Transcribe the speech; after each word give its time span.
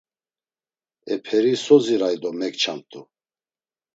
E 1.15 1.17
peri 1.25 1.53
so 1.63 1.75
ziray 1.85 2.15
do 2.21 2.29
meçamt̆u? 2.39 3.01